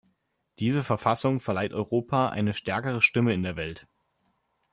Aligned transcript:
Diese 0.57 0.83
Verfassung 0.83 1.39
verleiht 1.39 1.73
Europa 1.73 2.29
eine 2.29 2.55
stärkere 2.55 3.03
Stimme 3.03 3.35
in 3.35 3.43
der 3.43 3.55
Welt. 3.55 3.85